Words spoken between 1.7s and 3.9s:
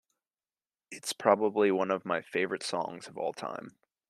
of my favorite songs of all time.